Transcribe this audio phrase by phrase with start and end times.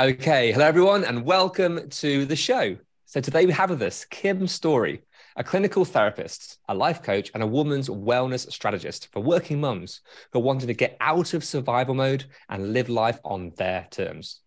[0.00, 2.78] Okay, hello everyone, and welcome to the show.
[3.04, 5.02] So today we have with us Kim Story,
[5.36, 10.00] a clinical therapist, a life coach, and a woman's wellness strategist for working mums
[10.32, 14.40] who are wanting to get out of survival mode and live life on their terms.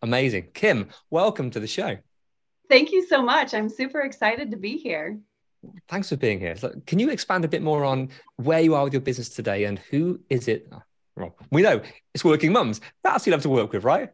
[0.00, 0.48] Amazing.
[0.54, 1.98] Kim, welcome to the show.
[2.70, 3.52] Thank you so much.
[3.52, 5.18] I'm super excited to be here.
[5.88, 6.56] Thanks for being here.
[6.56, 9.64] So can you expand a bit more on where you are with your business today
[9.64, 10.72] and who is it?
[11.16, 11.82] Well, we know
[12.14, 12.80] it's working mums.
[13.04, 14.08] That's who you have to work with, right?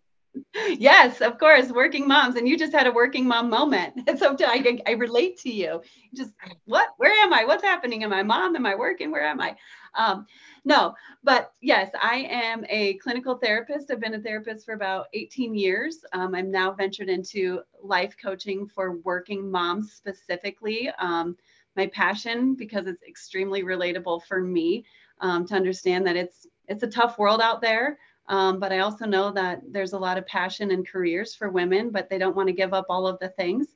[0.78, 2.36] Yes, of course, working moms.
[2.36, 4.08] And you just had a working mom moment.
[4.18, 5.80] So I, I relate to you.
[6.14, 6.30] Just
[6.64, 6.88] what?
[6.98, 7.44] Where am I?
[7.44, 8.04] What's happening?
[8.04, 8.54] Am I mom?
[8.54, 9.10] Am I working?
[9.10, 9.56] Where am I?
[9.94, 10.26] Um,
[10.64, 10.94] no,
[11.24, 13.90] but yes, I am a clinical therapist.
[13.90, 16.04] I've been a therapist for about 18 years.
[16.12, 20.90] Um, I'm now ventured into life coaching for working moms specifically.
[20.98, 21.36] Um,
[21.76, 24.84] my passion, because it's extremely relatable for me
[25.20, 27.98] um, to understand that it's it's a tough world out there.
[28.28, 31.90] Um, but I also know that there's a lot of passion and careers for women,
[31.90, 33.74] but they don't want to give up all of the things.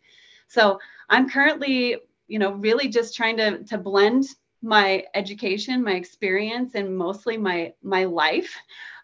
[0.48, 0.78] So
[1.09, 1.97] I'm currently,
[2.28, 4.25] you know, really just trying to to blend
[4.62, 8.54] my education, my experience, and mostly my my life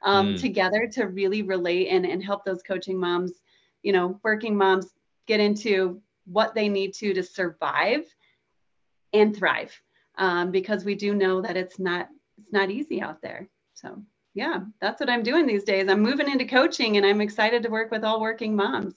[0.03, 0.37] um, Mm.
[0.37, 3.43] together to really relate and and help those coaching moms,
[3.83, 4.95] you know, working moms
[5.27, 8.05] get into what they need to to survive
[9.13, 9.81] and thrive,
[10.17, 13.49] um, because we do know that it's not it's not easy out there.
[13.75, 14.03] So
[14.35, 15.89] yeah, that's what I'm doing these days.
[15.89, 18.95] I'm moving into coaching, and I'm excited to work with all working moms.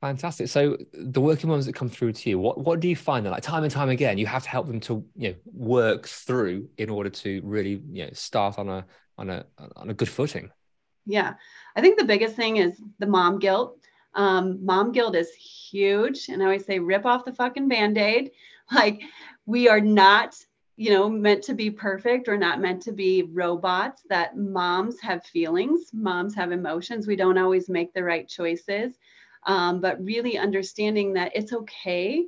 [0.00, 0.48] Fantastic.
[0.48, 3.30] So the working moms that come through to you, what what do you find that
[3.30, 6.68] like time and time again you have to help them to you know work through
[6.76, 8.84] in order to really you know start on a
[9.16, 9.46] on a
[9.76, 10.50] on a good footing?
[11.06, 11.34] Yeah,
[11.74, 13.78] I think the biggest thing is the mom guilt.
[14.14, 18.32] Um, mom guilt is huge, and I always say rip off the fucking band aid.
[18.72, 19.00] Like
[19.46, 20.34] we are not,
[20.76, 22.28] you know, meant to be perfect.
[22.28, 24.02] We're not meant to be robots.
[24.08, 27.06] That moms have feelings, moms have emotions.
[27.06, 28.98] We don't always make the right choices,
[29.46, 32.26] um, but really understanding that it's okay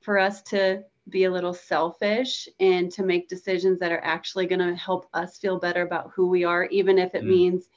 [0.00, 4.58] for us to be a little selfish and to make decisions that are actually going
[4.60, 7.28] to help us feel better about who we are, even if it Mm.
[7.28, 7.68] means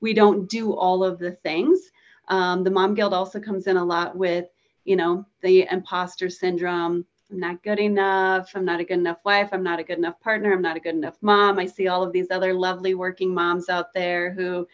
[0.00, 1.90] we don't do all of the things.
[2.28, 4.46] Um, the mom Guild also comes in a lot with,
[4.84, 7.04] you know, the imposter syndrome.
[7.30, 8.52] I'm not good enough.
[8.54, 9.48] I'm not a good enough wife.
[9.52, 10.52] I'm not a good enough partner.
[10.52, 11.58] I'm not a good enough mom.
[11.58, 14.66] I see all of these other lovely working moms out there who,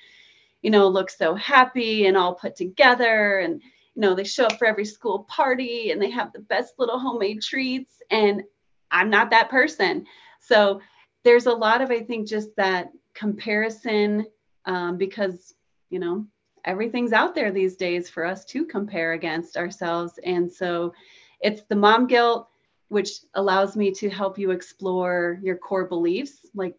[0.61, 3.63] you know, look so happy and all put together and
[3.95, 6.99] you know, they show up for every school party and they have the best little
[6.99, 8.01] homemade treats.
[8.11, 8.43] And
[8.91, 10.07] I'm not that person.
[10.41, 10.81] So
[11.25, 14.27] there's a lot of, I think, just that comparison
[14.65, 15.55] um, because,
[15.91, 16.27] you know,
[16.65, 20.19] everything's out there these days for us to compare against ourselves.
[20.25, 20.95] And so
[21.43, 22.49] it's the mom guilt,
[22.89, 26.77] which allows me to help you explore your core beliefs, like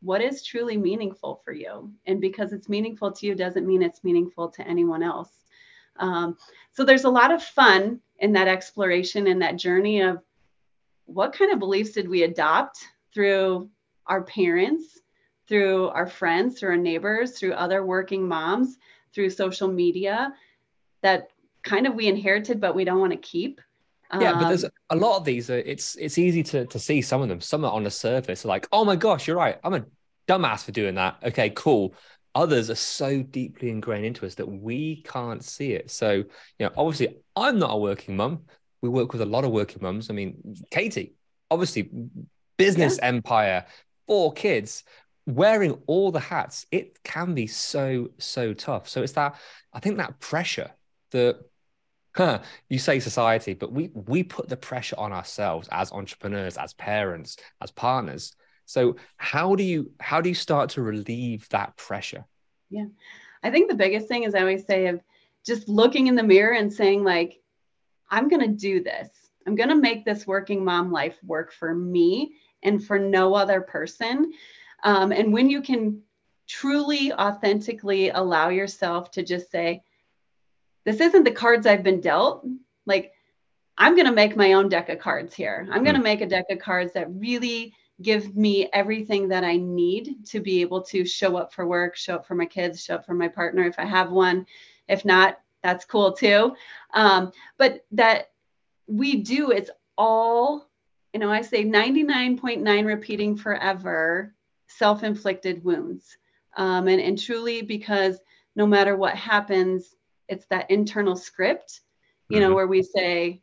[0.00, 1.90] what is truly meaningful for you.
[2.06, 5.30] And because it's meaningful to you doesn't mean it's meaningful to anyone else.
[5.98, 6.36] Um,
[6.72, 10.22] so there's a lot of fun in that exploration and that journey of
[11.06, 12.78] what kind of beliefs did we adopt
[13.12, 13.68] through
[14.06, 15.00] our parents,
[15.48, 18.78] through our friends, through our neighbors, through other working moms,
[19.14, 20.32] through social media
[21.02, 21.30] that
[21.62, 23.60] kind of we inherited but we don't want to keep.
[24.12, 25.50] Yeah, but there's Um, a lot of these.
[25.50, 27.40] Uh, it's it's easy to to see some of them.
[27.40, 29.58] Some are on the surface, like, oh my gosh, you're right.
[29.64, 29.84] I'm a
[30.28, 31.16] dumbass for doing that.
[31.22, 31.94] Okay, cool.
[32.34, 35.90] Others are so deeply ingrained into us that we can't see it.
[35.90, 36.26] So, you
[36.60, 38.44] know, obviously, I'm not a working mum.
[38.82, 40.10] We work with a lot of working mums.
[40.10, 41.14] I mean, Katie,
[41.50, 41.90] obviously,
[42.58, 43.64] business empire,
[44.06, 44.84] four kids,
[45.26, 46.66] wearing all the hats.
[46.70, 48.88] It can be so so tough.
[48.88, 49.36] So it's that
[49.72, 50.70] I think that pressure
[51.10, 51.40] that
[52.16, 56.74] huh, you say society, but we we put the pressure on ourselves as entrepreneurs, as
[56.74, 58.34] parents, as partners
[58.66, 62.24] So how do you how do you start to relieve that pressure?
[62.70, 62.86] Yeah.
[63.42, 65.00] I think the biggest thing is I always say of
[65.44, 67.40] just looking in the mirror and saying like
[68.10, 69.08] I'm going to do this.
[69.46, 73.60] I'm going to make this working mom life work for me and for no other
[73.60, 74.32] person.
[74.82, 76.02] Um, and when you can
[76.48, 79.82] truly, authentically allow yourself to just say,
[80.86, 82.46] This isn't the cards I've been dealt.
[82.86, 83.12] Like,
[83.76, 85.68] I'm going to make my own deck of cards here.
[85.70, 86.04] I'm going to hmm.
[86.04, 90.60] make a deck of cards that really give me everything that I need to be
[90.60, 93.26] able to show up for work, show up for my kids, show up for my
[93.26, 94.46] partner if I have one.
[94.88, 96.54] If not, that's cool too.
[96.94, 98.30] Um, but that
[98.86, 100.68] we do, it's all,
[101.12, 104.34] you know, I say 99.9 repeating forever
[104.68, 106.16] self inflicted wounds.
[106.56, 108.20] Um, and, and truly, because
[108.54, 109.95] no matter what happens,
[110.28, 111.80] it's that internal script,
[112.28, 112.54] you know, mm-hmm.
[112.54, 113.42] where we say,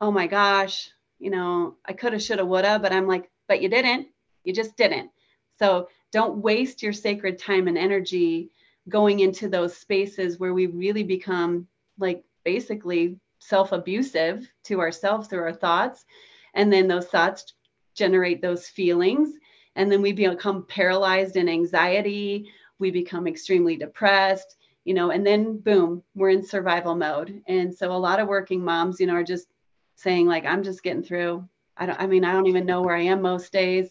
[0.00, 4.08] oh my gosh, you know, I coulda, shoulda, woulda, but I'm like, but you didn't.
[4.44, 5.10] You just didn't.
[5.58, 8.50] So don't waste your sacred time and energy
[8.88, 11.66] going into those spaces where we really become
[11.98, 16.04] like basically self abusive to ourselves through our thoughts.
[16.54, 17.54] And then those thoughts
[17.94, 19.30] generate those feelings.
[19.76, 22.50] And then we become paralyzed in anxiety.
[22.78, 27.42] We become extremely depressed, you know, and then boom, we're in survival mode.
[27.46, 29.48] And so a lot of working moms, you know, are just
[29.96, 31.48] saying, like, I'm just getting through.
[31.76, 33.88] I don't, I mean, I don't even know where I am most days.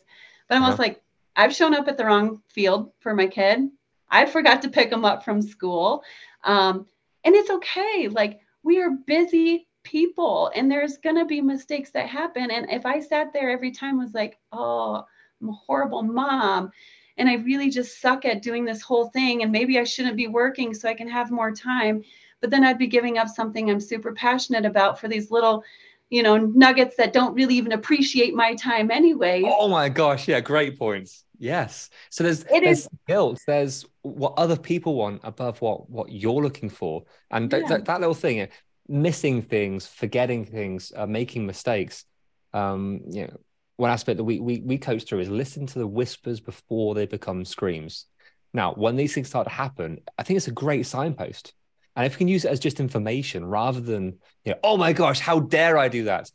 [0.47, 1.01] But I'm almost like,
[1.35, 3.69] I've shown up at the wrong field for my kid.
[4.09, 6.03] I forgot to pick them up from school.
[6.43, 6.85] Um,
[7.23, 8.07] and it's okay.
[8.09, 12.51] Like we are busy people and there's going to be mistakes that happen.
[12.51, 15.03] And if I sat there every time was like, oh,
[15.41, 16.71] I'm a horrible mom
[17.17, 20.27] and I really just suck at doing this whole thing and maybe I shouldn't be
[20.27, 22.03] working so I can have more time,
[22.41, 25.63] but then I'd be giving up something I'm super passionate about for these little
[26.09, 30.39] you know nuggets that don't really even appreciate my time anyway oh my gosh yeah
[30.39, 31.23] great points.
[31.43, 31.89] Yes.
[32.09, 36.41] So there's it there's is, guilt there's what other people want above what what you're
[36.41, 37.03] looking for.
[37.31, 37.67] And yeah.
[37.67, 38.47] that, that little thing
[38.87, 42.05] missing things forgetting things uh, making mistakes
[42.53, 43.37] um you know
[43.77, 47.05] one aspect that we, we we coach through is listen to the whispers before they
[47.05, 48.05] become screams
[48.53, 51.53] now when these things start to happen i think it's a great signpost
[51.95, 54.93] and if we can use it as just information rather than, you know, oh my
[54.93, 56.31] gosh, how dare I do that?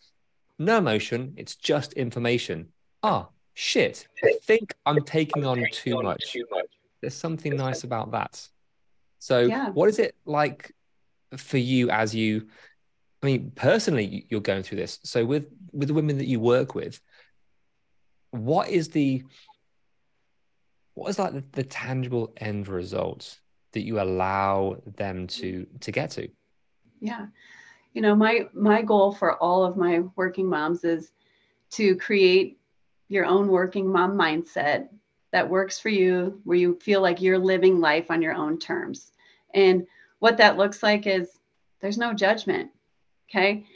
[0.58, 2.69] No emotion, it's just information.
[3.02, 6.37] Ah, shit, I think I'm taking on too much.
[7.00, 8.49] There's something nice about that.
[9.20, 9.70] So, yeah.
[9.70, 10.73] what is it like
[11.37, 12.49] for you as you?
[13.23, 15.00] I mean, personally, you're going through this.
[15.02, 17.00] So, with with the women that you work with,
[18.38, 19.25] what is the
[20.94, 23.38] what is like the, the tangible end result
[23.73, 26.29] that you allow them to to get to?
[27.00, 27.26] Yeah.
[27.94, 31.12] You know my my goal for all of my working moms is
[31.70, 32.58] to create
[33.08, 34.88] your own working mom mindset
[35.32, 39.12] that works for you where you feel like you're living life on your own terms.
[39.55, 39.87] And
[40.19, 41.38] what that looks like is
[41.81, 42.70] there's no judgment
[43.29, 43.67] okay?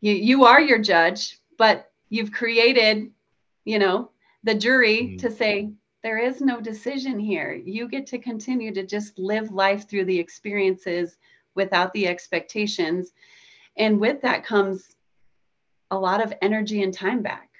[0.00, 3.10] You you are your judge but you've created
[3.64, 4.10] you know
[4.44, 5.16] the jury mm-hmm.
[5.18, 5.70] to say
[6.02, 7.52] there is no decision here.
[7.52, 11.16] You get to continue to just live life through the experiences
[11.54, 13.12] without the expectations.
[13.76, 14.96] And with that comes
[15.90, 17.50] a lot of energy and time back,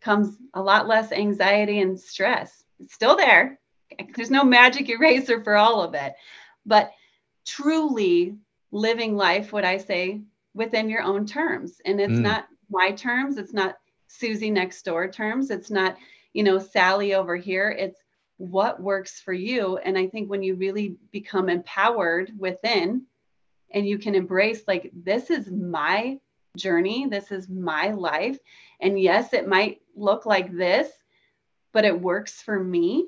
[0.00, 2.64] comes a lot less anxiety and stress.
[2.78, 3.58] It's still there.
[4.14, 6.14] There's no magic eraser for all of it.
[6.64, 6.92] But
[7.44, 8.36] truly
[8.70, 10.20] living life, what I say,
[10.54, 11.80] within your own terms.
[11.84, 12.22] And it's mm.
[12.22, 13.76] not my terms, it's not
[14.18, 15.96] Susie next door terms, it's not
[16.34, 17.70] you know, Sally over here.
[17.70, 18.00] It's
[18.36, 19.78] what works for you.
[19.78, 23.06] And I think when you really become empowered within
[23.70, 26.18] and you can embrace, like, this is my
[26.56, 28.38] journey, this is my life.
[28.80, 30.90] And yes, it might look like this,
[31.72, 33.06] but it works for me.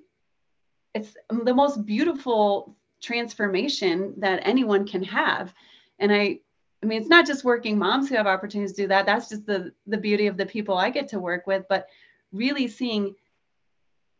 [0.94, 5.52] It's the most beautiful transformation that anyone can have.
[5.98, 6.40] And I,
[6.82, 9.06] I mean, it's not just working moms who have opportunities to do that.
[9.06, 11.64] That's just the the beauty of the people I get to work with.
[11.68, 11.88] But
[12.32, 13.14] really seeing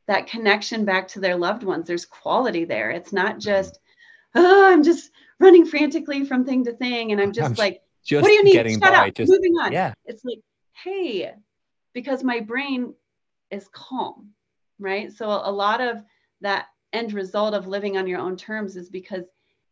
[0.07, 1.87] that connection back to their loved ones.
[1.87, 2.91] There's quality there.
[2.91, 3.41] It's not mm-hmm.
[3.41, 3.79] just,
[4.35, 5.11] oh, I'm just
[5.41, 7.13] running frantically from thing to thing.
[7.13, 8.73] And I'm just I'm like, just what do you need?
[8.73, 9.73] Shut by, up, just, moving on.
[9.73, 9.95] Yeah.
[10.05, 10.41] It's like,
[10.85, 11.33] hey,
[11.93, 12.95] because my brain
[13.51, 14.31] is calm,
[14.79, 15.13] right?
[15.13, 16.03] So a lot of
[16.41, 19.25] that end result of living on your own terms is because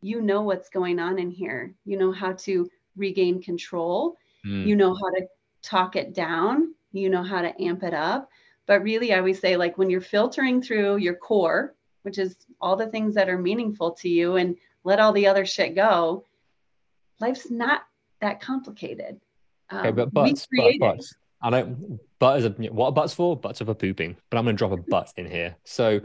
[0.05, 1.75] you know what's going on in here.
[1.87, 4.17] You know how to regain control.
[4.47, 4.67] Mm.
[4.67, 5.27] You know how to
[5.63, 6.75] talk it down.
[6.93, 8.29] You know how to amp it up.
[8.67, 12.77] But really, I always say, like, when you're filtering through your core, which is all
[12.77, 16.27] the things that are meaningful to you, and let all the other shit go,
[17.19, 17.83] life's not
[18.21, 19.19] that complicated.
[19.71, 21.01] Um, okay, but but, but, but
[21.41, 23.39] I don't but as a what are butts for?
[23.39, 24.17] Butts are for pooping.
[24.31, 25.57] But I'm going to drop a butt in here.
[25.65, 26.01] So,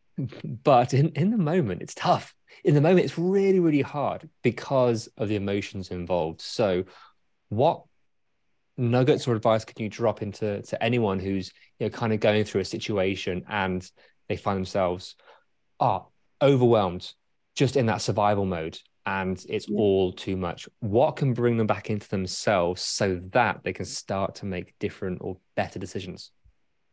[0.64, 2.34] but in in the moment, it's tough.
[2.62, 6.40] In the moment, it's really really hard because of the emotions involved.
[6.40, 6.84] So,
[7.48, 7.84] what
[8.76, 12.44] nuggets or advice can you drop into to anyone who's you know kind of going
[12.44, 13.88] through a situation and
[14.28, 15.14] they find themselves
[15.80, 16.06] are
[16.40, 17.12] oh, overwhelmed
[17.54, 19.78] just in that survival mode and it's yeah.
[19.78, 20.68] all too much?
[20.80, 25.18] What can bring them back into themselves so that they can start to make different
[25.20, 26.30] or better decisions?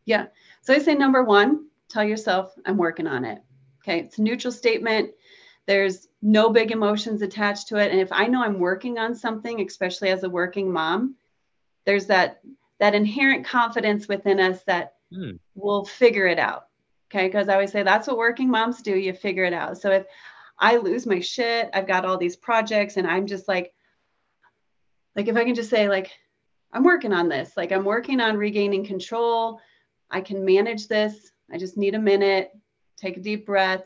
[0.05, 0.27] Yeah.
[0.61, 3.39] So i say number one tell yourself i'm working on it.
[3.83, 3.99] Okay.
[4.01, 5.11] It's a neutral statement
[5.67, 9.61] there's no big emotions attached to it and if i know i'm working on something
[9.61, 11.15] especially as a working mom
[11.85, 12.41] there's that
[12.79, 15.37] that inherent confidence within us that mm.
[15.55, 16.67] we'll figure it out
[17.09, 19.91] okay because i always say that's what working moms do you figure it out so
[19.91, 20.05] if
[20.61, 21.71] I lose my shit.
[21.73, 23.73] I've got all these projects and I'm just like,
[25.15, 26.11] like if I can just say like,
[26.71, 29.59] I'm working on this, like I'm working on regaining control.
[30.11, 31.31] I can manage this.
[31.51, 32.51] I just need a minute,
[32.95, 33.83] take a deep breath.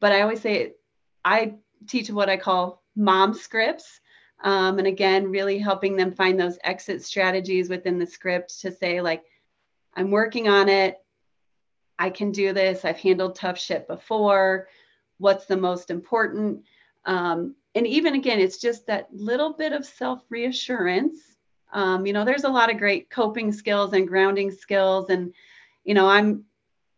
[0.00, 0.74] But I always say,
[1.26, 1.54] I
[1.88, 4.00] teach what I call mom scripts.
[4.44, 9.00] Um, and again, really helping them find those exit strategies within the script to say,
[9.00, 9.24] like,
[9.94, 10.98] I'm working on it.
[11.98, 12.84] I can do this.
[12.84, 14.68] I've handled tough shit before
[15.18, 16.62] what's the most important.
[17.06, 21.18] Um, and even again, it's just that little bit of self reassurance.
[21.72, 25.10] Um, you know, there's a lot of great coping skills and grounding skills.
[25.10, 25.34] And,
[25.84, 26.44] you know, I'm,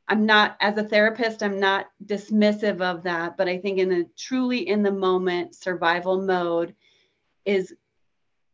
[0.09, 3.37] I'm not, as a therapist, I'm not dismissive of that.
[3.37, 6.75] But I think in the truly in the moment survival mode
[7.45, 7.75] is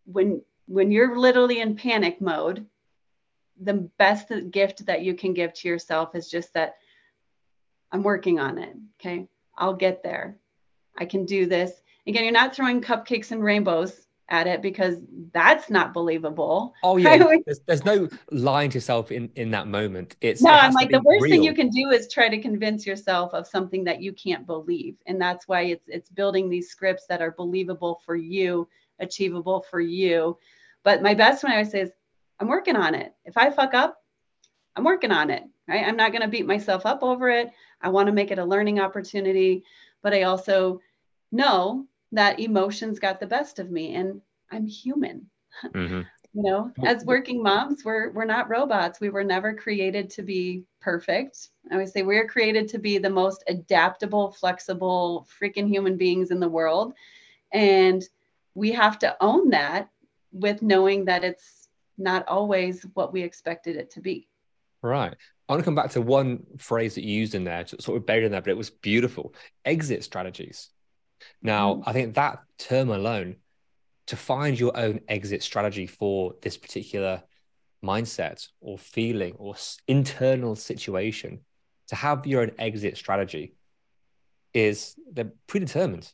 [0.05, 2.67] when, when you're literally in panic mode,
[3.61, 6.75] the best gift that you can give to yourself is just that
[7.93, 8.75] I'm working on it.
[8.99, 9.29] Okay.
[9.57, 10.37] I'll get there.
[10.99, 11.71] I can do this.
[12.07, 14.97] Again, you're not throwing cupcakes and rainbows at it because
[15.33, 16.75] that's not believable.
[16.83, 20.17] Oh yeah, there's, there's, no lying to yourself in in that moment.
[20.21, 21.33] It's no, it I'm like the worst real.
[21.33, 24.97] thing you can do is try to convince yourself of something that you can't believe,
[25.07, 29.81] and that's why it's it's building these scripts that are believable for you, achievable for
[29.81, 30.39] you.
[30.83, 31.91] But my best one I always say is,
[32.41, 33.15] I'm working on it.
[33.25, 34.03] If I fuck up,
[34.77, 35.45] I'm working on it.
[35.67, 35.87] Right?
[35.87, 37.51] I'm not going to beat myself up over it.
[37.81, 39.65] I want to make it a learning opportunity,
[40.03, 40.81] but I also
[41.33, 45.27] know that emotions got the best of me and I'm human.
[45.65, 46.01] Mm-hmm.
[46.33, 49.01] you know, as working moms, we're we're not robots.
[49.01, 51.51] We were never created to be perfect.
[51.71, 56.41] I always say we're created to be the most adaptable, flexible, freaking human beings in
[56.41, 56.95] the world.
[57.53, 58.03] And
[58.55, 59.89] we have to own that
[60.33, 64.29] with knowing that it's not always what we expected it to be.
[64.83, 65.15] Right.
[65.49, 68.07] I want to come back to one phrase that you used in there, sort of
[68.07, 69.35] buried in there, but it was beautiful.
[69.65, 70.71] Exit strategies.
[71.43, 71.83] Now, mm.
[71.87, 73.37] I think that term alone,
[74.09, 77.23] to find your own exit strategy for this particular
[77.83, 79.55] mindset or feeling or
[79.89, 81.41] internal situation,
[81.89, 83.55] to have your own exit strategy
[84.53, 86.11] is they're predetermined.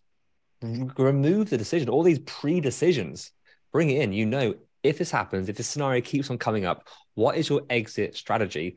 [0.62, 3.32] Remove the decision, all these pre decisions,
[3.72, 4.12] bring it in.
[4.12, 7.62] You know, if this happens, if this scenario keeps on coming up, what is your
[7.70, 8.76] exit strategy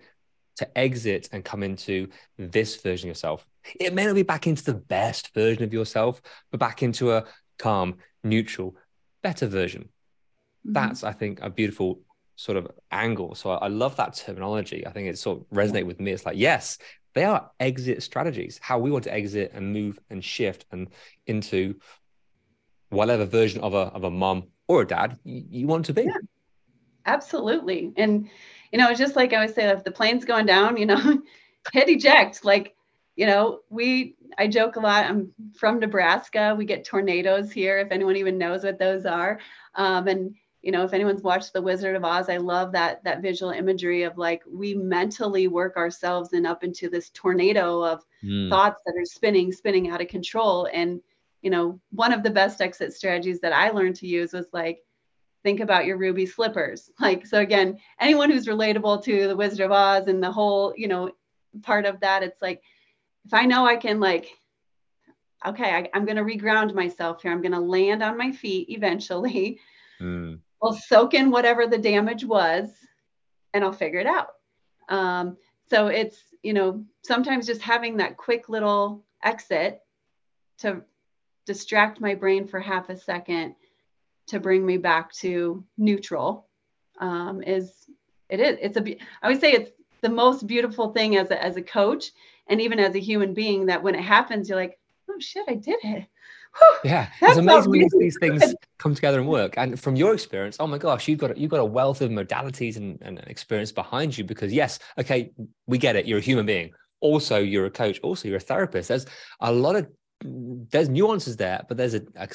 [0.58, 3.46] to exit and come into this version of yourself.
[3.80, 7.26] It may not be back into the best version of yourself, but back into a
[7.60, 8.76] calm, neutral,
[9.22, 9.84] better version.
[9.84, 10.74] Mm-hmm.
[10.74, 12.02] That's, I think, a beautiful
[12.36, 13.36] sort of angle.
[13.36, 14.86] So I, I love that terminology.
[14.86, 16.12] I think it sort of resonate with me.
[16.12, 16.78] It's like, yes,
[17.14, 20.88] they are exit strategies, how we want to exit and move and shift and
[21.28, 21.76] into
[22.90, 26.04] whatever version of a of a mom or a dad you, you want to be.
[26.04, 26.18] Yeah,
[27.06, 27.94] absolutely.
[27.98, 28.30] And
[28.72, 31.22] you know, it's just like I always say, if the plane's going down, you know,
[31.74, 32.44] hit eject.
[32.44, 32.76] Like,
[33.16, 35.06] you know, we, I joke a lot.
[35.06, 36.56] I'm from Nebraska.
[36.58, 39.40] We get tornadoes here, if anyone even knows what those are.
[39.76, 43.22] Um, and, you know, if anyone's watched The Wizard of Oz, I love that that
[43.22, 48.50] visual imagery of like we mentally work ourselves in up into this tornado of mm.
[48.50, 50.68] thoughts that are spinning, spinning out of control.
[50.74, 51.02] And,
[51.42, 54.80] you know, one of the best exit strategies that I learned to use was like,
[55.44, 56.90] think about your ruby slippers.
[57.00, 60.88] Like, so again, anyone who's relatable to the Wizard of Oz and the whole, you
[60.88, 61.12] know,
[61.62, 62.64] part of that, it's like,
[63.26, 64.30] if I know I can, like,
[65.46, 67.32] okay, I, am going to reground myself here.
[67.32, 69.60] I'm going to land on my feet eventually.
[70.02, 70.40] Mm.
[70.62, 72.70] I'll soak in whatever the damage was
[73.54, 74.30] and I'll figure it out.
[74.90, 75.38] Um,
[75.70, 79.82] so it's, you know, sometimes just having that quick little exit
[80.60, 80.82] to
[81.46, 83.56] distract my brain for half a second
[84.28, 86.48] to bring me back to neutral
[87.00, 87.88] um, is
[88.30, 91.58] it is it's a i would say it's the most beautiful thing as a, as
[91.58, 92.12] a coach
[92.48, 95.56] and even as a human being that when it happens you're like oh shit i
[95.56, 96.06] did it
[96.84, 99.56] yeah, it's amazing when these things come together and work.
[99.58, 102.78] And from your experience, oh my gosh, you've got you've got a wealth of modalities
[102.78, 104.24] and, and experience behind you.
[104.24, 105.32] Because yes, okay,
[105.68, 106.06] we get it.
[106.06, 106.72] You're a human being.
[107.00, 108.00] Also, you're a coach.
[108.04, 108.90] Also, you're a therapist.
[108.90, 109.06] There's
[109.40, 109.88] a lot of
[110.24, 112.30] there's nuances there, but there's a, a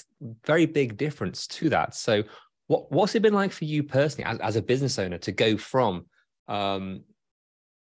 [0.45, 1.95] very big difference to that.
[1.95, 2.25] So,
[2.67, 5.57] what what's it been like for you personally as, as a business owner to go
[5.57, 6.07] from
[6.49, 7.03] um,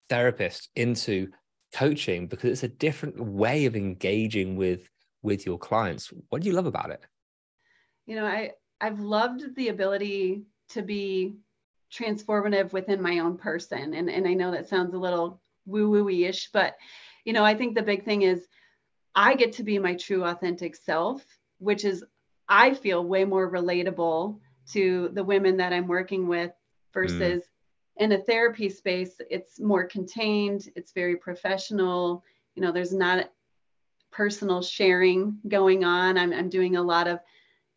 [0.09, 1.29] therapist into
[1.73, 4.89] coaching because it's a different way of engaging with
[5.21, 6.11] with your clients.
[6.29, 7.01] What do you love about it?
[8.05, 11.35] You know i i've loved the ability to be
[11.91, 13.93] transformative within my own person.
[13.93, 16.75] And and i know that sounds a little woo woo ish but
[17.25, 18.47] you know i think the big thing is
[19.15, 21.23] i get to be my true authentic self
[21.59, 22.03] which is
[22.47, 24.39] i feel way more relatable
[24.71, 26.51] to the women that i'm working with
[26.93, 27.47] versus mm
[28.00, 32.24] in a therapy space it's more contained it's very professional.
[32.56, 33.29] You know there's not
[34.12, 36.18] personal sharing going on.
[36.18, 37.20] I'm, I'm doing a lot of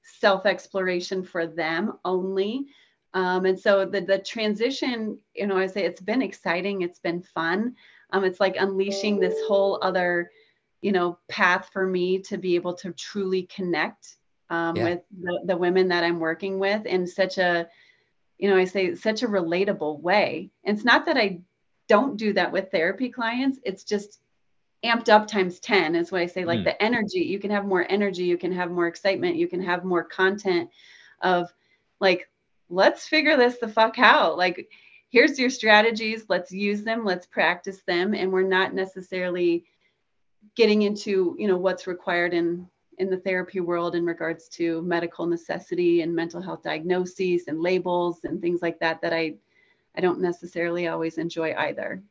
[0.03, 2.67] self exploration for them only.
[3.15, 7.23] Um, and so the, the transition you know i say it's been exciting it's been
[7.23, 7.77] fun.
[8.11, 10.31] Um, it's like unleashing this whole other
[10.81, 14.17] you know path for me to be able to truly connect
[14.51, 14.85] um, yeah.
[14.85, 17.69] with the, the women that i'm working with in such a
[18.43, 20.51] you know, I say such a relatable way.
[20.65, 21.43] And it's not that I
[21.87, 24.19] don't do that with therapy clients, it's just
[24.85, 26.45] amped up times 10 is what I say.
[26.45, 26.65] Like mm.
[26.65, 29.85] the energy, you can have more energy, you can have more excitement, you can have
[29.85, 30.71] more content
[31.21, 31.55] of
[32.01, 32.29] like,
[32.69, 34.37] let's figure this the fuck out.
[34.37, 34.69] Like,
[35.11, 38.13] here's your strategies, let's use them, let's practice them.
[38.13, 39.67] And we're not necessarily
[40.57, 42.67] getting into, you know, what's required in
[42.99, 48.25] in the therapy world in regards to medical necessity and mental health diagnoses and labels
[48.25, 49.35] and things like that that I
[49.95, 52.03] I don't necessarily always enjoy either.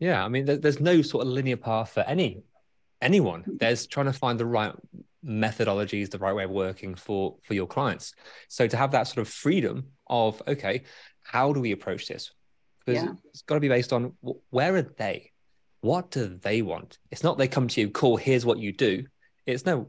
[0.00, 2.42] Yeah, I mean, there's no sort of linear path for any
[3.00, 3.42] anyone.
[3.42, 3.56] Mm-hmm.
[3.58, 4.74] There's trying to find the right
[5.24, 8.14] methodologies, the right way of working for for your clients.
[8.48, 10.82] So to have that sort of freedom of okay,
[11.22, 12.32] how do we approach this?
[12.84, 13.12] Because yeah.
[13.26, 14.14] it's got to be based on
[14.50, 15.32] where are they?
[15.82, 16.98] What do they want?
[17.10, 19.04] It's not they come to you, cool, here's what you do.
[19.46, 19.88] It's no,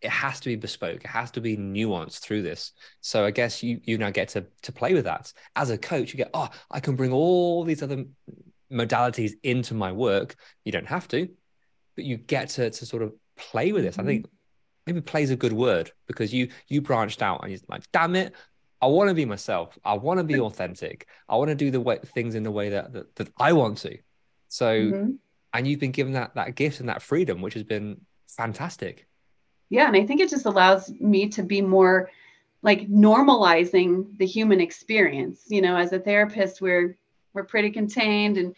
[0.00, 1.04] it has to be bespoke.
[1.04, 2.72] It has to be nuanced through this.
[3.00, 6.12] So I guess you you now get to to play with that as a coach.
[6.12, 8.04] You get oh, I can bring all these other
[8.70, 10.36] modalities into my work.
[10.64, 11.28] You don't have to,
[11.96, 13.96] but you get to to sort of play with this.
[13.96, 14.08] Mm-hmm.
[14.08, 14.26] I think
[14.86, 18.14] maybe play is a good word because you you branched out and you're like, damn
[18.14, 18.34] it,
[18.80, 19.76] I want to be myself.
[19.84, 21.08] I want to be authentic.
[21.28, 23.78] I want to do the way things in the way that that, that I want
[23.78, 23.98] to.
[24.46, 25.10] So, mm-hmm.
[25.52, 29.07] and you've been given that that gift and that freedom, which has been fantastic
[29.70, 32.10] yeah and i think it just allows me to be more
[32.62, 36.96] like normalizing the human experience you know as a therapist we're
[37.34, 38.54] we're pretty contained and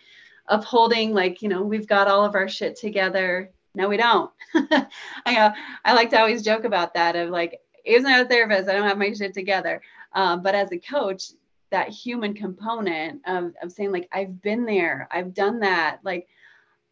[0.50, 3.50] upholding like you know we've got all of our shit together.
[3.74, 4.30] No we don't.
[4.54, 4.86] I
[5.26, 5.52] uh,
[5.84, 8.98] i like to always joke about that of like even a therapist i don't have
[8.98, 9.80] my shit together.
[10.12, 11.30] Um, but as a coach
[11.70, 16.26] that human component of, of saying like i've been there i've done that like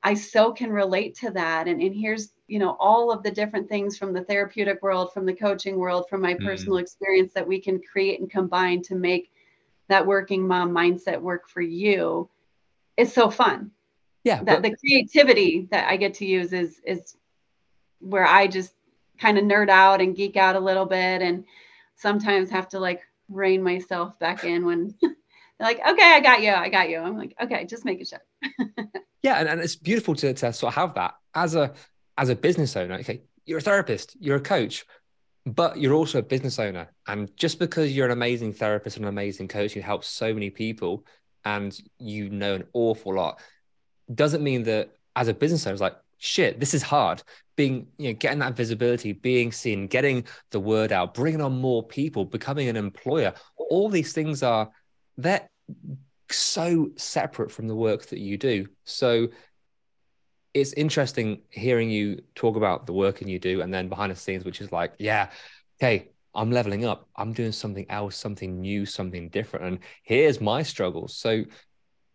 [0.08, 1.68] i so can relate to that.
[1.68, 5.26] And, and here's you know all of the different things from the therapeutic world from
[5.26, 6.42] the coaching world from my mm.
[6.42, 9.30] personal experience that we can create and combine to make
[9.88, 12.28] that working mom mindset work for you.
[12.96, 13.70] It's so fun.
[14.24, 17.16] Yeah that the creativity that i get to use is is
[18.00, 18.72] where i just
[19.18, 21.44] kind of nerd out and geek out a little bit and
[21.96, 26.52] sometimes have to like rein myself back in when they're like okay i got you.
[26.52, 26.98] I got you.
[26.98, 28.27] I'm like okay just make it shut
[29.22, 31.72] yeah and, and it's beautiful to, to sort of have that as a
[32.18, 34.84] as a business owner, okay, you're a therapist, you're a coach,
[35.46, 36.92] but you're also a business owner.
[37.06, 40.50] And just because you're an amazing therapist and an amazing coach who helps so many
[40.50, 41.06] people
[41.44, 43.40] and you know an awful lot,
[44.12, 47.22] doesn't mean that as a business owner, it's like, shit, this is hard.
[47.56, 51.86] Being, you know, getting that visibility, being seen, getting the word out, bringing on more
[51.86, 54.70] people, becoming an employer, all these things are,
[55.16, 55.48] they're
[56.30, 58.68] so separate from the work that you do.
[58.84, 59.28] So
[60.54, 64.16] it's interesting hearing you talk about the work and you do, and then behind the
[64.16, 65.30] scenes, which is like, yeah,
[65.80, 67.08] okay, I'm leveling up.
[67.16, 69.66] I'm doing something else, something new, something different.
[69.66, 71.16] And here's my struggles.
[71.16, 71.44] So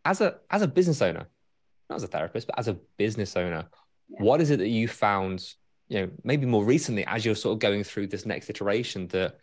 [0.06, 1.28] as a as a business owner,
[1.90, 3.66] not as a therapist, but as a business owner,
[4.10, 4.18] yeah.
[4.22, 5.46] what is it that you found,
[5.88, 9.38] you know, maybe more recently as you're sort of going through this next iteration that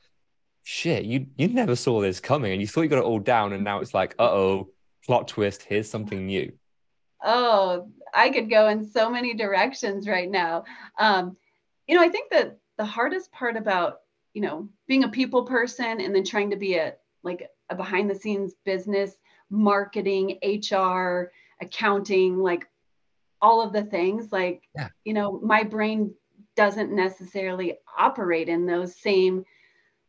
[0.62, 3.52] shit, you you never saw this coming and you thought you got it all down,
[3.52, 4.68] and now it's like, uh-oh,
[5.04, 6.52] plot twist, here's something new.
[7.22, 10.64] Oh, I could go in so many directions right now.
[10.98, 11.36] Um,
[11.86, 14.00] you know, I think that the hardest part about,
[14.32, 18.08] you know, being a people person and then trying to be a like a behind
[18.08, 19.12] the scenes business,
[19.50, 22.66] marketing, HR, accounting, like
[23.42, 24.88] all of the things, like, yeah.
[25.04, 26.14] you know, my brain
[26.56, 29.44] doesn't necessarily operate in those same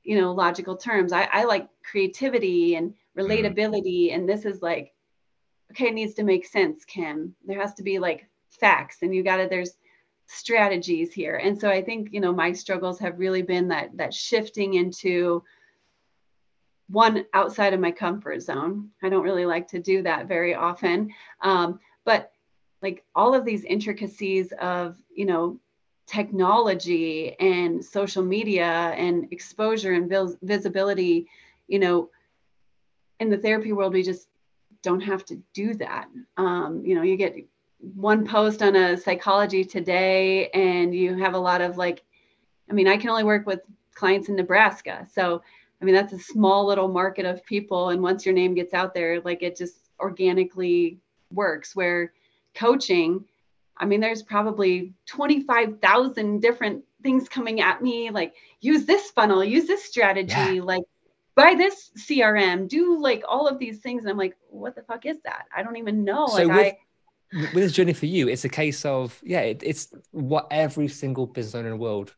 [0.04, 2.96] you know logical terms i, I like creativity and mm.
[3.18, 4.16] relatability mm.
[4.16, 4.94] and this is like
[5.72, 9.24] okay it needs to make sense kim there has to be like facts and you
[9.24, 9.78] got to there's
[10.28, 14.14] strategies here and so i think you know my struggles have really been that that
[14.14, 15.44] shifting into
[16.88, 21.10] one outside of my comfort zone i don't really like to do that very often
[21.42, 22.32] um, but
[22.82, 25.60] like all of these intricacies of you know
[26.08, 31.28] technology and social media and exposure and vis- visibility
[31.68, 32.10] you know
[33.20, 34.28] in the therapy world we just
[34.82, 36.08] don't have to do that.
[36.38, 37.36] Um, you know you get
[37.80, 42.04] one post on a psychology today and you have a lot of like
[42.70, 43.62] i mean i can only work with
[43.94, 45.08] clients in nebraska.
[45.12, 45.42] So
[45.82, 47.90] i mean that's a small little market of people.
[47.90, 51.00] And once your name gets out there like it just organically
[51.32, 51.76] works.
[51.76, 52.14] Where
[52.56, 53.24] coaching
[53.82, 59.68] i mean there's probably 25,000 different things coming at me like use this funnel use
[59.68, 60.62] this strategy yeah.
[60.64, 60.84] like
[61.36, 64.04] buy this crm do like all of these things.
[64.04, 65.46] And i'm like what the fuck is that?
[65.56, 66.28] I don't even know.
[66.28, 66.80] So like
[67.34, 70.48] with, i with this journey for you, it's a case of yeah, it, it's what
[70.52, 72.14] every single business owner in the world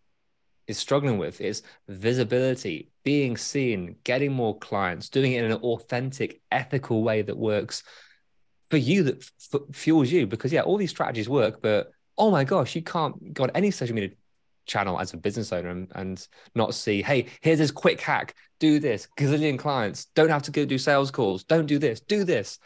[0.67, 6.41] is struggling with is visibility, being seen, getting more clients, doing it in an authentic,
[6.51, 7.83] ethical way that works
[8.73, 10.25] for you, that f- fuels you.
[10.25, 13.69] Because yeah, all these strategies work, but oh my gosh, you can't go on any
[13.69, 14.09] social media
[14.65, 18.79] channel as a business owner and, and not see, hey, here's this quick hack, do
[18.79, 22.57] this, gazillion clients, don't have to go do sales calls, don't do this, do this.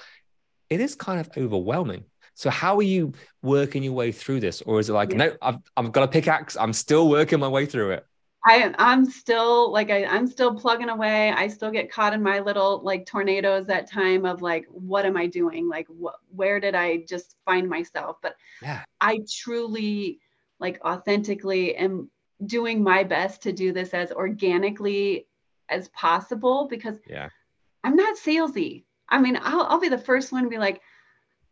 [0.70, 2.06] It is kind of overwhelming.
[2.36, 5.18] So how are you working your way through this, or is it like, yeah.
[5.18, 6.56] no, I've I've got a pickaxe.
[6.56, 8.06] I'm still working my way through it.
[8.48, 11.32] I I'm still like I, I'm still plugging away.
[11.32, 15.18] I still get caught in my little like tornadoes that time of like, what am
[15.18, 15.68] I doing?
[15.68, 18.18] Like, what where did I just find myself?
[18.22, 20.20] But yeah, I truly
[20.60, 22.10] like authentically am
[22.46, 25.28] doing my best to do this as organically
[25.68, 27.28] as possible because yeah,
[27.84, 28.86] I'm not salesy.
[29.10, 30.82] I mean, I'll, I'll be the first one to be like,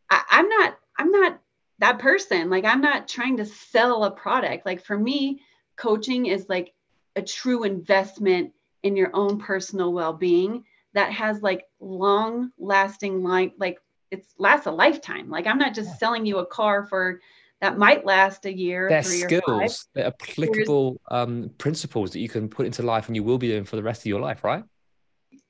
[0.09, 1.39] I, I'm not, I'm not
[1.79, 2.49] that person.
[2.49, 4.65] Like I'm not trying to sell a product.
[4.65, 5.41] Like for me,
[5.75, 6.73] coaching is like
[7.15, 8.51] a true investment
[8.83, 13.79] in your own personal well-being that has like long lasting life like
[14.11, 15.29] it's lasts a lifetime.
[15.29, 15.97] Like I'm not just yeah.
[15.97, 17.19] selling you a car for
[17.61, 18.87] that might last a year.
[18.89, 23.37] They're skills, they're applicable um, principles that you can put into life and you will
[23.37, 24.63] be doing for the rest of your life, right?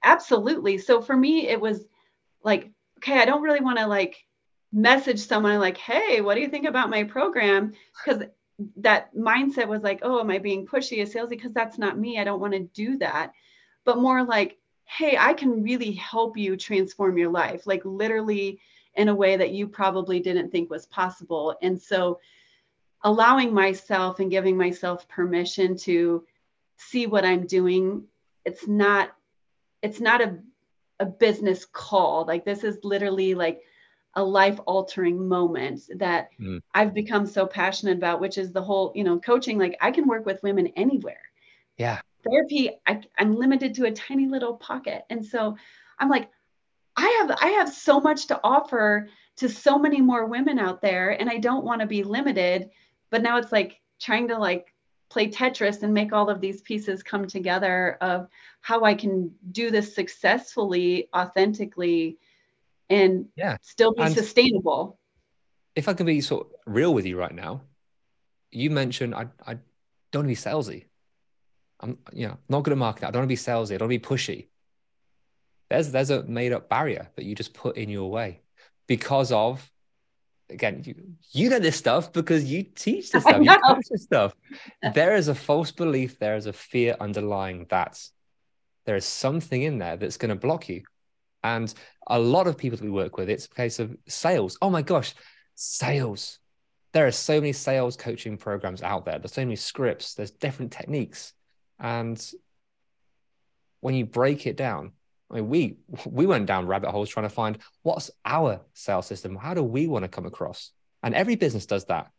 [0.04, 0.78] Absolutely.
[0.78, 1.86] So for me, it was
[2.43, 4.17] like, okay, I don't really want to like
[4.71, 7.73] message someone like, hey, what do you think about my program?
[8.06, 8.23] Because
[8.78, 11.30] that mindset was like, oh, am I being pushy as salesy?
[11.32, 12.20] Because that's not me.
[12.20, 13.34] I don't want to do that.
[13.84, 18.60] But more like, hey, I can really help you transform your life, like literally
[18.96, 21.56] in a way that you probably didn't think was possible.
[21.62, 22.20] And so
[23.04, 26.24] allowing myself and giving myself permission to
[26.78, 28.06] see what I'm doing,
[28.46, 29.13] it's not,
[29.82, 30.38] it's not a,
[31.00, 32.26] a business call.
[32.26, 33.62] Like this is literally like
[34.15, 36.62] a life altering moment that mm.
[36.73, 39.58] I've become so passionate about, which is the whole, you know, coaching.
[39.58, 41.21] Like I can work with women anywhere.
[41.78, 41.99] Yeah.
[42.23, 45.04] Therapy, I, I'm limited to a tiny little pocket.
[45.10, 45.58] And so
[45.99, 46.30] I'm like,
[46.97, 51.10] I have I have so much to offer to so many more women out there,
[51.10, 52.69] and I don't want to be limited.
[53.10, 54.73] But now it's like trying to like
[55.10, 58.28] play Tetris and make all of these pieces come together of
[58.62, 62.17] how I can do this successfully, authentically,
[62.89, 63.58] and yeah.
[63.62, 65.00] still be and sustainable.
[65.76, 67.62] If I can be sort of real with you right now,
[68.52, 69.58] you mentioned I I
[70.12, 70.86] don't want to be salesy.
[71.80, 73.08] I'm you know not good at marketing.
[73.08, 73.74] I don't want to be salesy.
[73.74, 74.48] I don't want to be pushy.
[75.69, 78.41] There's there's a made up barrier that you just put in your way
[78.88, 79.69] because of
[80.50, 80.95] again you
[81.32, 84.36] you know this stuff because you teach this stuff you coach this stuff
[84.93, 88.00] there is a false belief there is a fear underlying that
[88.86, 90.84] there is something in there that's going to block you
[91.45, 91.71] and
[92.08, 94.58] a lot of people that we work with, it's a case of sales.
[94.63, 95.13] Oh my gosh,
[95.53, 96.39] sales.
[96.91, 99.19] There are so many sales coaching programs out there.
[99.19, 101.34] There's so many scripts, there's different techniques.
[101.79, 102.19] And
[103.81, 104.93] when you break it down,
[105.29, 109.36] I mean, we we went down rabbit holes trying to find what's our sales system.
[109.36, 110.71] How do we want to come across?
[111.03, 112.10] And every business does that.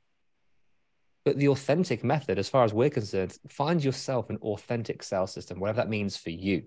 [1.24, 5.58] But the authentic method, as far as we're concerned, find yourself an authentic sales system,
[5.58, 6.62] whatever that means for you.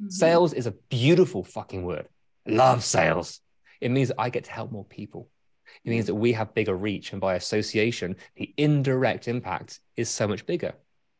[0.00, 0.10] Mm-hmm.
[0.10, 2.08] Sales is a beautiful fucking word.
[2.46, 3.40] love sales.
[3.80, 5.28] It means that I get to help more people.
[5.84, 7.12] It means that we have bigger reach.
[7.12, 10.74] And by association, the indirect impact is so much bigger.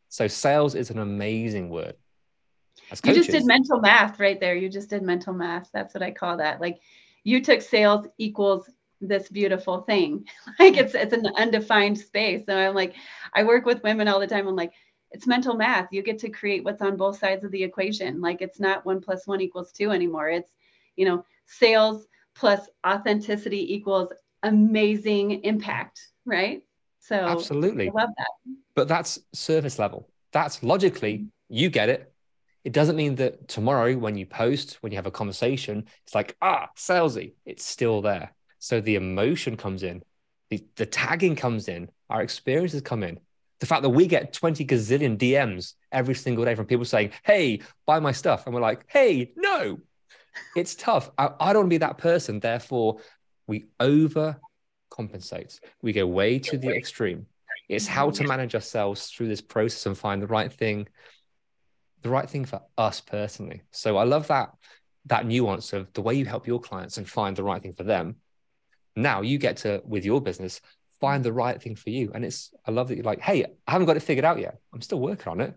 [0.09, 1.95] So sales is an amazing word.
[3.03, 4.55] You just did mental math right there.
[4.55, 5.69] You just did mental math.
[5.73, 6.61] That's what I call that.
[6.61, 6.79] Like
[7.23, 8.69] you took sales equals
[9.01, 10.25] this beautiful thing.
[10.59, 12.43] like it's it's an undefined space.
[12.47, 12.95] So I'm like,
[13.33, 14.47] I work with women all the time.
[14.47, 14.71] I'm like,
[15.11, 15.87] it's mental math.
[15.91, 18.21] You get to create what's on both sides of the equation.
[18.21, 20.29] Like it's not one plus one equals two anymore.
[20.29, 20.51] It's,
[20.95, 24.11] you know, sales plus authenticity equals
[24.43, 26.63] amazing impact, right?
[26.99, 28.53] So absolutely I love that.
[28.75, 30.09] But that's surface level.
[30.33, 32.13] That's logically, you get it.
[32.63, 36.35] It doesn't mean that tomorrow, when you post, when you have a conversation, it's like,
[36.41, 37.33] ah, salesy.
[37.45, 38.35] It's still there.
[38.59, 40.03] So the emotion comes in,
[40.49, 43.19] the, the tagging comes in, our experiences come in.
[43.59, 47.61] The fact that we get 20 gazillion DMs every single day from people saying, hey,
[47.85, 48.45] buy my stuff.
[48.45, 49.79] And we're like, hey, no,
[50.55, 51.09] it's tough.
[51.17, 52.39] I, I don't want to be that person.
[52.39, 52.99] Therefore,
[53.47, 55.59] we overcompensate.
[55.81, 57.25] We go way to the extreme.
[57.67, 60.87] It's how to manage ourselves through this process and find the right thing,
[62.01, 63.63] the right thing for us personally.
[63.71, 64.51] So I love that
[65.07, 67.83] that nuance of the way you help your clients and find the right thing for
[67.83, 68.17] them.
[68.95, 70.61] Now you get to with your business
[70.99, 72.11] find the right thing for you.
[72.13, 74.59] And it's I love that you're like, hey, I haven't got it figured out yet.
[74.73, 75.53] I'm still working on it,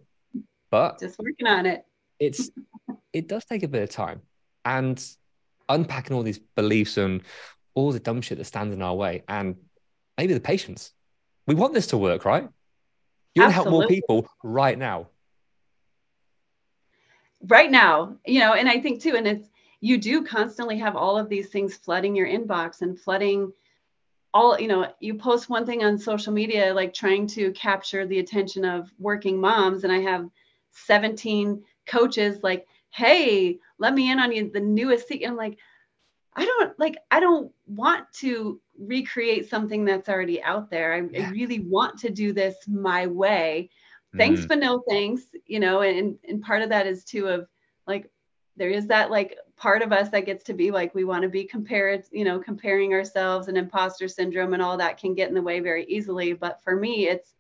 [0.71, 1.85] but just working on it.
[2.19, 2.51] It's
[3.13, 4.23] it does take a bit of time
[4.65, 5.03] and
[5.69, 7.23] unpacking all these beliefs and
[7.75, 9.57] all the dumb shit that stands in our way and
[10.19, 10.93] maybe the patience
[11.47, 12.49] we want this to work, right?
[13.35, 15.09] You want to help more people right now.
[17.43, 19.49] Right now, you know, and I think too, and it's
[19.81, 23.53] you do constantly have all of these things flooding your inbox and flooding
[24.33, 28.19] all, you know, you post one thing on social media, like trying to capture the
[28.19, 30.29] attention of working moms, and I have
[30.71, 35.27] 17 coaches like, hey, let me in on you, the newest thing.
[35.27, 35.59] I'm like,
[36.35, 40.95] I don't like, I don't want to recreate something that's already out there.
[40.95, 41.29] I, yeah.
[41.29, 43.71] I really want to do this my way.
[44.17, 44.49] Thanks, mm.
[44.49, 45.23] but no thanks.
[45.47, 47.49] You know, and and part of that is too of
[47.87, 48.11] like
[48.57, 51.29] there is that like part of us that gets to be like we want to
[51.29, 55.35] be compared, you know, comparing ourselves and imposter syndrome and all that can get in
[55.35, 56.33] the way very easily.
[56.33, 57.35] But for me, it's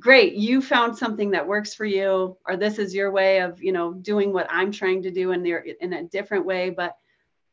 [0.00, 3.70] great you found something that works for you or this is your way of you
[3.70, 6.96] know doing what i'm trying to do in there in a different way but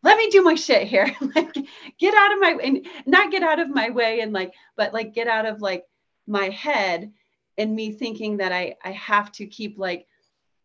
[0.02, 1.54] let me do my shit here like
[2.00, 5.14] get out of my and not get out of my way and like but like
[5.14, 5.84] get out of like
[6.26, 7.12] my head
[7.58, 10.08] and me thinking that i i have to keep like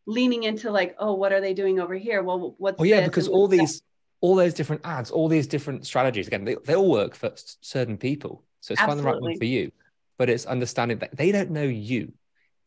[0.07, 3.29] leaning into like oh what are they doing over here well what's oh yeah because
[3.29, 3.87] all these that?
[4.21, 7.97] all those different ads all these different strategies again they, they all work for certain
[7.97, 9.71] people so it's finding the right one for you
[10.19, 12.13] but it's understanding that they don't know you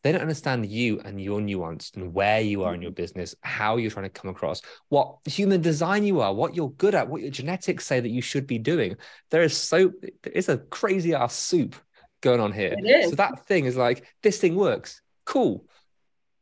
[0.05, 3.01] they don't understand you and your nuance and where you are in your mm-hmm.
[3.01, 6.93] business, how you're trying to come across, what human design you are, what you're good
[6.93, 8.97] at, what your genetics say that you should be doing.
[9.31, 9.93] There is so
[10.23, 11.75] it's a crazy ass soup
[12.21, 12.75] going on here.
[13.09, 15.01] So that thing is like, this thing works.
[15.25, 15.65] Cool.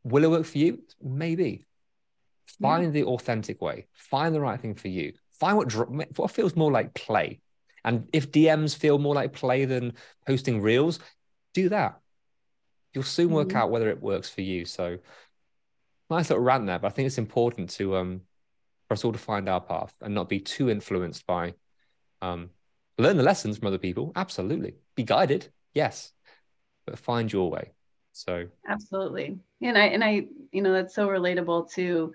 [0.04, 0.82] Will it work for you?
[1.02, 1.66] Maybe.
[2.60, 2.90] Find yeah.
[2.90, 3.86] the authentic way.
[3.92, 5.14] Find the right thing for you.
[5.32, 5.72] Find what
[6.18, 7.40] what feels more like play.
[7.84, 9.94] And if DMs feel more like play than
[10.26, 11.00] posting reels,
[11.52, 12.00] do that
[12.94, 13.56] you'll soon work mm-hmm.
[13.58, 14.64] out whether it works for you.
[14.64, 14.98] So
[16.08, 18.22] nice little rant there, but I think it's important to um
[18.88, 21.54] for us all to find our path and not be too influenced by
[22.22, 22.50] um
[22.96, 24.12] learn the lessons from other people.
[24.14, 24.76] Absolutely.
[24.94, 26.12] Be guided, yes,
[26.86, 27.72] but find your way.
[28.14, 29.38] So absolutely.
[29.60, 32.14] And I and I, you know, that's so relatable to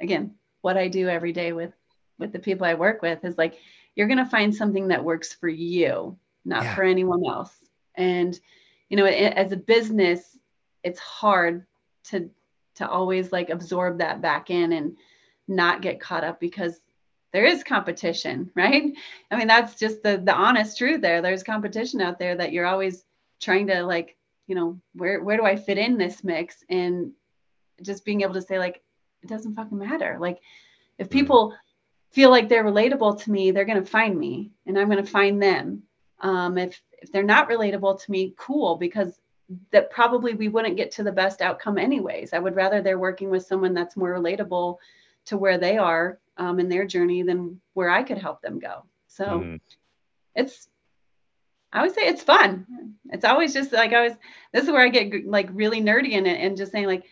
[0.00, 1.72] again, what I do every day with
[2.18, 3.58] with the people I work with is like
[3.94, 6.74] you're going to find something that works for you, not yeah.
[6.74, 7.52] for anyone else.
[7.94, 8.38] And
[8.88, 10.36] you know as a business
[10.82, 11.66] it's hard
[12.04, 12.30] to
[12.76, 14.96] to always like absorb that back in and
[15.46, 16.80] not get caught up because
[17.32, 18.92] there is competition right
[19.30, 22.66] i mean that's just the the honest truth there there's competition out there that you're
[22.66, 23.04] always
[23.40, 24.16] trying to like
[24.48, 27.12] you know where where do i fit in this mix and
[27.82, 28.82] just being able to say like
[29.22, 30.40] it doesn't fucking matter like
[30.98, 31.18] if mm-hmm.
[31.18, 31.54] people
[32.10, 35.10] feel like they're relatable to me they're going to find me and i'm going to
[35.10, 35.82] find them
[36.20, 39.20] um, if if they're not relatable to me, cool, because
[39.70, 42.32] that probably we wouldn't get to the best outcome anyways.
[42.32, 44.76] I would rather they're working with someone that's more relatable
[45.26, 48.84] to where they are um, in their journey than where I could help them go.
[49.06, 49.60] So mm.
[50.34, 50.68] it's,
[51.78, 52.66] I would say it's fun.
[53.10, 54.12] It's always just like I was,
[54.52, 57.04] this is where I get like really nerdy in it and just saying like,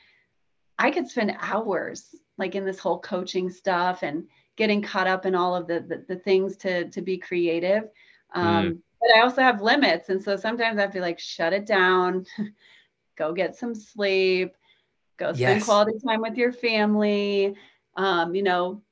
[0.76, 4.24] I could spend hours like in this whole coaching stuff and
[4.56, 7.84] getting caught up in all of the, the, the things to, to be creative.
[8.34, 10.08] Um, mm but I also have limits.
[10.08, 12.24] And so sometimes I have to like shut it down,
[13.16, 14.54] go get some sleep,
[15.18, 15.64] go spend yes.
[15.64, 17.54] quality time with your family,
[17.96, 18.82] um, you know,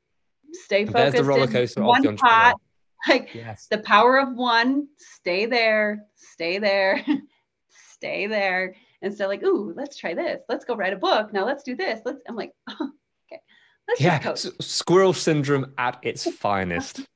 [0.53, 1.15] stay focused.
[1.15, 2.61] There's the roller coaster one pot.
[3.09, 3.67] Like yes.
[3.71, 7.05] the power of one, stay there, stay there,
[7.93, 8.77] stay there.
[9.03, 10.41] And so like, ooh, let's try this.
[10.49, 11.33] Let's go write a book.
[11.33, 12.01] Now let's do this.
[12.05, 12.91] Let's I'm like, oh,
[13.33, 13.43] okay.
[13.87, 17.07] Let's yeah, squirrel syndrome at its finest.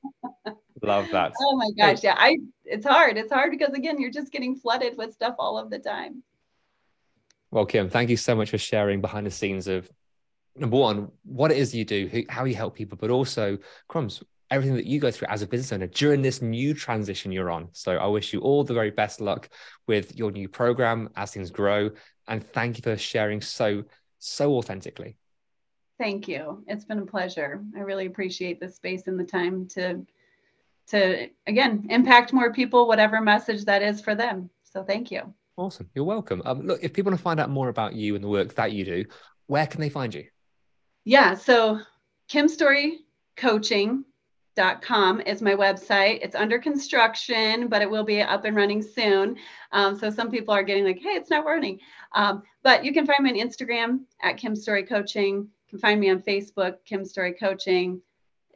[0.83, 1.33] Love that.
[1.40, 2.16] Oh my gosh, yeah.
[2.18, 3.16] I it's hard.
[3.16, 6.22] It's hard because again, you're just getting flooded with stuff all of the time.
[7.51, 9.90] Well, Kim, thank you so much for sharing behind the scenes of
[10.55, 14.22] number one, what it is you do, who, how you help people, but also crumbs,
[14.50, 17.68] everything that you go through as a business owner during this new transition you're on.
[17.72, 19.48] So I wish you all the very best luck
[19.87, 21.90] with your new program as things grow.
[22.26, 23.84] And thank you for sharing so,
[24.18, 25.16] so authentically.
[25.98, 26.64] Thank you.
[26.66, 27.62] It's been a pleasure.
[27.76, 30.06] I really appreciate the space and the time to
[30.88, 34.48] to again impact more people, whatever message that is for them.
[34.62, 35.34] So thank you.
[35.56, 35.90] Awesome.
[35.94, 36.40] You're welcome.
[36.44, 38.72] Um, look, if people want to find out more about you and the work that
[38.72, 39.04] you do,
[39.48, 40.24] where can they find you?
[41.04, 41.80] Yeah, so
[42.28, 43.00] Kim Story
[43.37, 44.04] Coaching
[44.83, 46.18] com is my website.
[46.23, 49.37] It's under construction, but it will be up and running soon.
[49.73, 51.81] Um, so some people are getting like, hey, it's not running.
[52.14, 55.37] Um, but you can find me on Instagram at Kim Story Coaching.
[55.37, 58.01] You can find me on Facebook, Kim Story Coaching.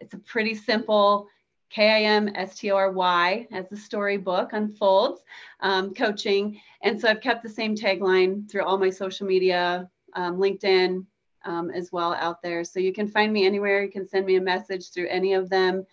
[0.01, 1.29] It's a pretty simple
[1.71, 5.23] K I M S T O R Y as the storybook unfolds
[5.61, 6.61] um, coaching.
[6.83, 11.07] And so I've kept the same tagline through all my social media, um, LinkedIn,
[11.45, 12.65] um, as well out there.
[12.65, 13.83] So you can find me anywhere.
[13.83, 15.87] You can send me a message through any of them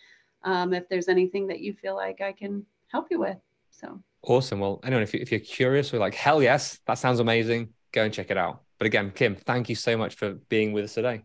[0.43, 3.37] um, if there's anything that you feel like I can help you with.
[3.71, 4.59] So awesome.
[4.59, 8.03] Well, anyone, if, you, if you're curious or like, hell yes, that sounds amazing, go
[8.03, 8.63] and check it out.
[8.77, 11.23] But again, Kim, thank you so much for being with us today.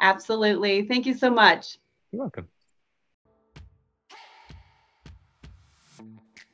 [0.00, 0.86] Absolutely.
[0.86, 1.78] Thank you so much.
[2.10, 2.48] You're welcome.